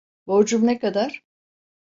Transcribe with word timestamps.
Borcum 0.27 0.65
ne 0.65 0.79
kadar? 0.79 1.23